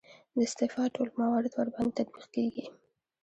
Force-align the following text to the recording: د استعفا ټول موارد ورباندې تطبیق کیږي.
د 0.33 0.37
استعفا 0.47 0.83
ټول 0.95 1.09
موارد 1.19 1.51
ورباندې 1.55 1.93
تطبیق 1.99 2.25
کیږي. 2.35 2.65